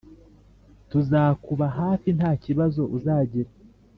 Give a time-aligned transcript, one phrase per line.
[0.89, 3.51] tuzakuba hafi ntakibazo uzagira